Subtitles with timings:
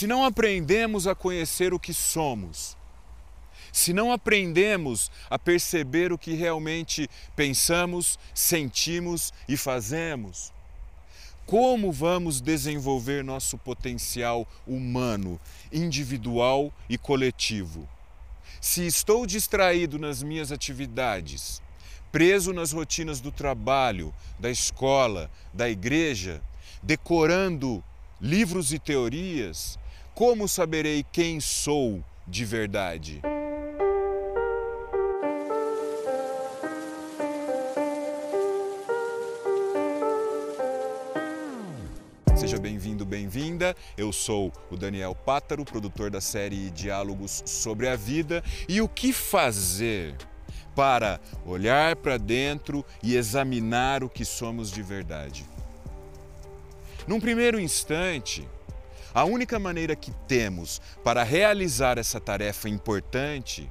[0.00, 2.74] se não aprendemos a conhecer o que somos,
[3.70, 10.54] se não aprendemos a perceber o que realmente pensamos, sentimos e fazemos,
[11.44, 15.38] como vamos desenvolver nosso potencial humano,
[15.70, 17.86] individual e coletivo?
[18.58, 21.60] Se estou distraído nas minhas atividades,
[22.10, 26.40] preso nas rotinas do trabalho, da escola, da igreja,
[26.82, 27.84] decorando
[28.18, 29.78] livros e teorias,
[30.20, 33.22] como saberei quem sou de verdade?
[42.36, 43.74] Seja bem-vindo, bem-vinda.
[43.96, 48.44] Eu sou o Daniel Pátaro, produtor da série Diálogos sobre a Vida.
[48.68, 50.14] E o que fazer
[50.76, 55.46] para olhar para dentro e examinar o que somos de verdade?
[57.06, 58.46] Num primeiro instante,
[59.12, 63.70] a única maneira que temos para realizar essa tarefa importante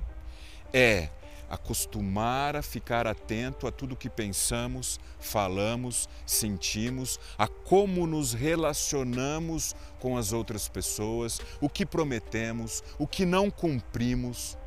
[0.74, 1.10] é
[1.50, 10.16] acostumar a ficar atento a tudo que pensamos, falamos, sentimos, a como nos relacionamos com
[10.16, 14.58] as outras pessoas, o que prometemos, o que não cumprimos.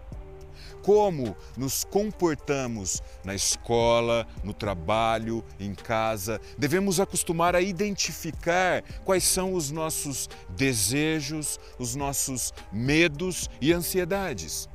[0.82, 9.54] Como nos comportamos na escola, no trabalho, em casa, devemos acostumar a identificar quais são
[9.54, 14.68] os nossos desejos, os nossos medos e ansiedades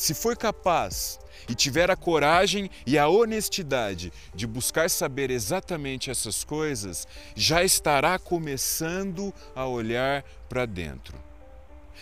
[0.00, 6.42] se for capaz e tiver a coragem e a honestidade de buscar saber exatamente essas
[6.42, 11.29] coisas, já estará começando a olhar para dentro.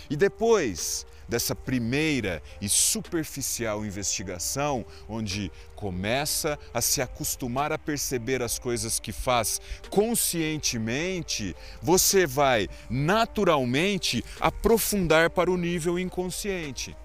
[0.08, 8.58] E depois dessa primeira e superficial investigação, onde começa a se acostumar a perceber as
[8.58, 16.96] coisas que faz conscientemente, você vai naturalmente aprofundar para o nível inconsciente.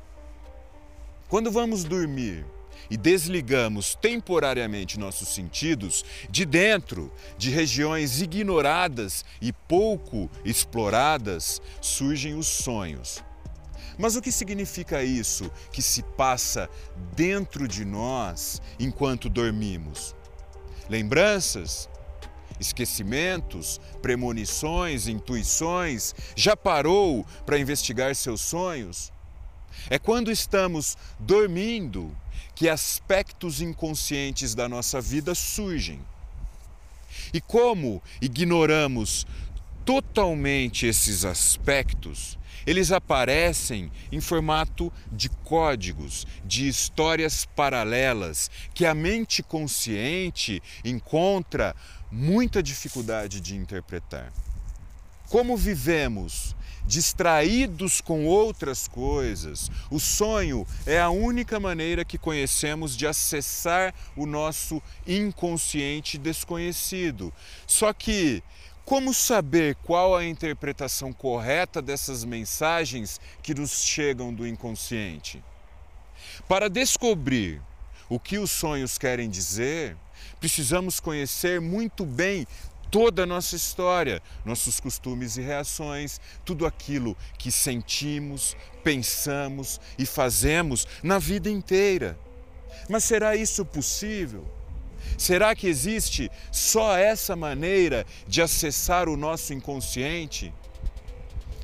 [1.28, 2.46] Quando vamos dormir
[2.90, 12.48] e desligamos temporariamente nossos sentidos, de dentro de regiões ignoradas e pouco exploradas surgem os
[12.48, 13.24] sonhos.
[13.98, 16.70] Mas o que significa isso que se passa
[17.16, 20.16] dentro de nós enquanto dormimos?
[20.90, 21.88] Lembranças?
[22.60, 26.16] Esquecimentos, premonições, intuições?
[26.36, 29.13] Já parou para investigar seus sonhos?
[29.90, 32.16] É quando estamos dormindo
[32.56, 36.00] que aspectos inconscientes da nossa vida surgem.
[37.34, 39.26] E como ignoramos
[39.86, 49.44] totalmente esses aspectos, eles aparecem em formato de códigos, de histórias paralelas que a mente
[49.44, 51.76] consciente encontra
[52.10, 54.32] muita dificuldade de interpretar.
[55.34, 56.56] Como vivemos
[56.86, 59.72] distraídos com outras coisas.
[59.90, 67.34] O sonho é a única maneira que conhecemos de acessar o nosso inconsciente desconhecido.
[67.66, 68.44] Só que
[68.86, 75.44] como saber qual a interpretação correta dessas mensagens que nos chegam do inconsciente?
[76.48, 77.60] Para descobrir
[78.08, 79.98] o que os sonhos querem dizer,
[80.40, 82.46] precisamos conhecer muito bem
[82.94, 90.88] toda a nossa história, nossos costumes e reações, tudo aquilo que sentimos, pensamos e fazemos
[91.02, 92.16] na vida inteira.
[92.88, 94.46] Mas será isso possível?
[95.18, 100.54] Será que existe só essa maneira de acessar o nosso inconsciente?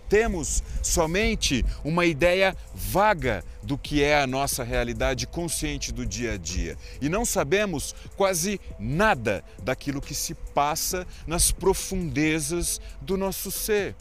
[0.10, 6.38] Temos somente uma ideia vaga do que é a nossa realidade consciente do dia a
[6.38, 13.96] dia e não sabemos quase nada daquilo que se passa nas profundezas do nosso ser.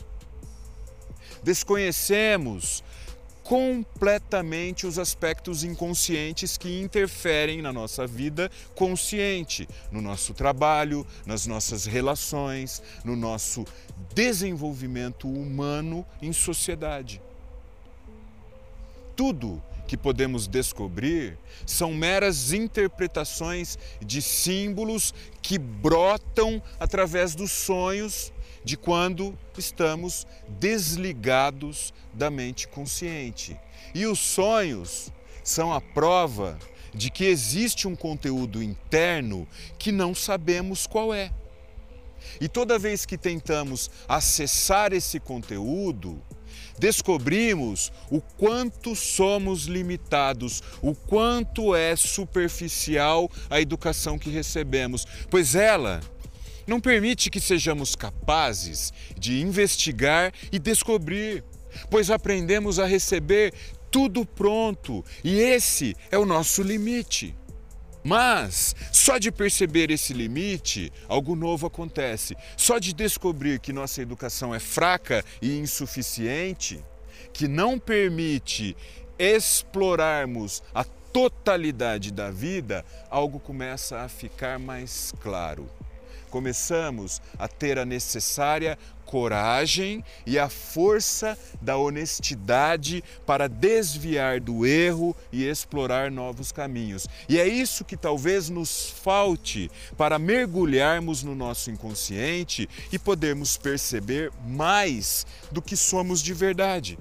[1.43, 2.83] Desconhecemos
[3.49, 11.87] completamente os aspectos inconscientes que interferem na nossa vida consciente, no nosso trabalho, nas nossas
[11.87, 13.65] relações, no nosso
[14.15, 17.23] desenvolvimento humano em sociedade.
[19.17, 28.31] Tudo que podemos descobrir são meras interpretações de símbolos que brotam através dos sonhos
[28.65, 33.59] de quando estamos desligados da mente consciente.
[33.95, 35.11] E os sonhos
[35.43, 36.59] são a prova
[36.95, 39.47] de que existe um conteúdo interno
[39.79, 41.31] que não sabemos qual é.
[42.41, 46.21] E toda vez que tentamos acessar esse conteúdo,
[46.79, 56.01] descobrimos o quanto somos limitados, o quanto é superficial a educação que recebemos, pois ela
[56.69, 61.43] não permite que sejamos capazes de investigar e descobrir,
[61.91, 63.55] pois aprendemos a receber
[63.91, 67.35] tudo pronto e esse é o nosso limite.
[68.05, 72.37] Mas só de perceber esse limite, algo novo acontece.
[72.57, 76.85] Só de descobrir que nossa educação é fraca e insuficiente,
[77.33, 78.77] que não permite
[79.19, 85.69] explorarmos a totalidade da vida, algo começa a ficar mais claro
[86.29, 88.79] começamos a ter a necessária
[89.09, 97.09] coragem e a força da honestidade para desviar do erro e explorar novos caminhos.
[97.27, 104.31] E é isso que talvez nos falte para mergulharmos no nosso inconsciente e podermos perceber
[104.47, 106.99] mais do que somos de verdade.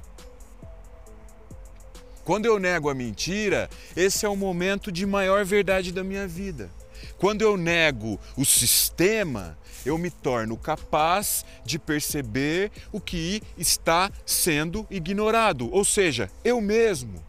[2.23, 6.69] Quando eu nego a mentira, esse é o momento de maior verdade da minha vida.
[7.17, 14.85] Quando eu nego o sistema, eu me torno capaz de perceber o que está sendo
[14.89, 17.23] ignorado, ou seja, eu mesmo.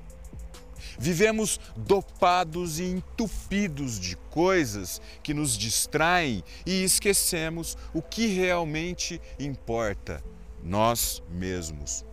[0.99, 10.23] Vivemos dopados e entupidos de coisas que nos distraem e esquecemos o que realmente importa,
[10.61, 12.05] nós mesmos.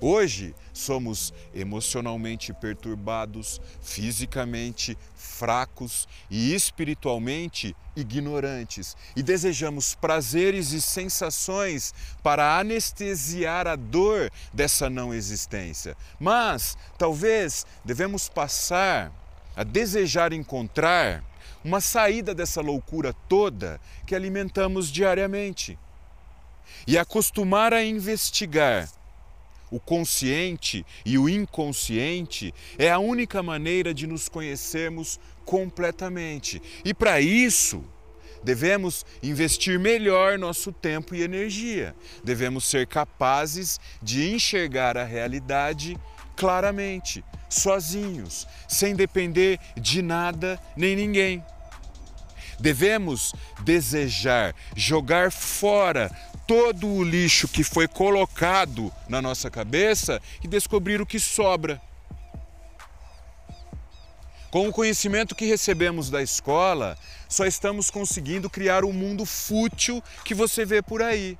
[0.00, 11.92] Hoje somos emocionalmente perturbados, fisicamente fracos e espiritualmente ignorantes e desejamos prazeres e sensações
[12.22, 15.96] para anestesiar a dor dessa não existência.
[16.20, 19.12] Mas talvez devemos passar
[19.56, 21.24] a desejar encontrar
[21.64, 25.76] uma saída dessa loucura toda que alimentamos diariamente
[26.86, 28.88] e acostumar a investigar
[29.70, 36.60] o consciente e o inconsciente é a única maneira de nos conhecermos completamente.
[36.84, 37.82] E para isso,
[38.42, 41.94] devemos investir melhor nosso tempo e energia.
[42.22, 45.98] Devemos ser capazes de enxergar a realidade
[46.36, 51.42] claramente, sozinhos, sem depender de nada nem ninguém.
[52.60, 56.10] Devemos desejar jogar fora
[56.46, 61.80] todo o lixo que foi colocado na nossa cabeça e descobrir o que sobra.
[64.50, 66.96] Com o conhecimento que recebemos da escola,
[67.28, 71.38] só estamos conseguindo criar o mundo fútil que você vê por aí.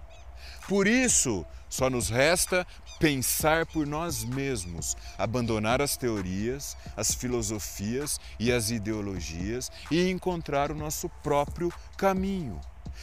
[0.69, 2.67] Por isso, só nos resta
[2.99, 10.75] pensar por nós mesmos, abandonar as teorias, as filosofias e as ideologias e encontrar o
[10.75, 12.61] nosso próprio caminho.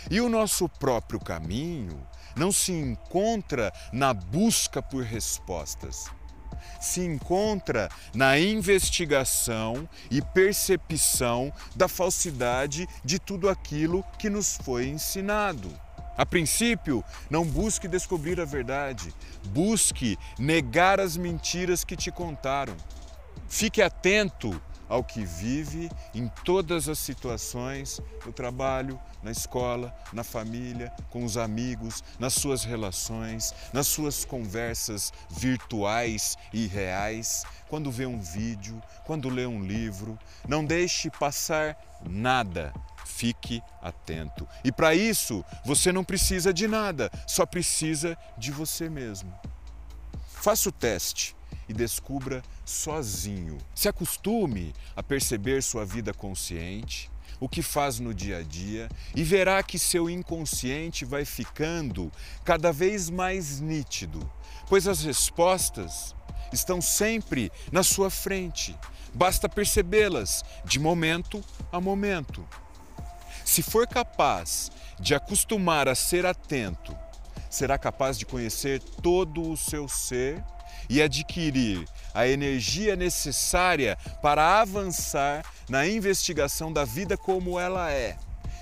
[0.10, 6.06] E o nosso próprio caminho não se encontra na busca por respostas,
[6.82, 15.85] se encontra na investigação e percepção da falsidade de tudo aquilo que nos foi ensinado.
[16.18, 19.14] A princípio, não busque descobrir a verdade,
[19.48, 22.76] busque negar as mentiras que te contaram.
[23.50, 30.94] Fique atento ao que vive em todas as situações, no trabalho, na escola, na família,
[31.10, 38.22] com os amigos, nas suas relações, nas suas conversas virtuais e reais, quando vê um
[38.22, 40.18] vídeo, quando lê um livro.
[40.48, 41.78] Não deixe passar
[42.08, 42.74] nada.
[43.06, 44.48] Fique atento.
[44.64, 49.34] E para isso, você não precisa de nada, só precisa de você mesmo.
[50.28, 51.36] Faça o teste
[51.70, 53.58] e descubra sozinho.
[53.74, 57.10] Se acostume a perceber sua vida consciente,
[57.40, 62.12] o que faz no dia a dia e verá que seu inconsciente vai ficando
[62.44, 64.30] cada vez mais nítido,
[64.68, 66.16] pois as respostas
[66.52, 68.76] estão sempre na sua frente.
[69.14, 72.46] Basta percebê-las de momento a momento.
[73.46, 76.98] Se for capaz de acostumar a ser atento,
[77.48, 80.44] será capaz de conhecer todo o seu ser
[80.90, 88.18] e adquirir a energia necessária para avançar na investigação da vida como ela é,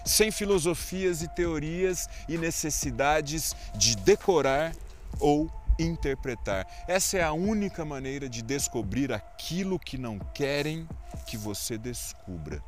[0.05, 4.75] sem filosofias e teorias e necessidades de decorar
[5.17, 5.49] ou
[5.79, 6.67] interpretar.
[6.89, 10.87] Essa é a única maneira de descobrir aquilo que não querem
[11.25, 12.61] que você descubra.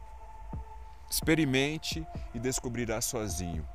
[1.10, 3.68] Experimente e descobrirá sozinho.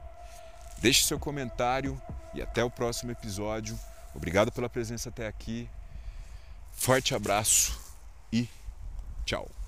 [0.79, 2.01] Deixe seu comentário
[2.35, 3.79] e até o próximo episódio.
[4.15, 5.69] Obrigado pela presença até aqui.
[6.73, 7.79] Forte abraço
[8.33, 8.49] e
[9.25, 9.60] tchau.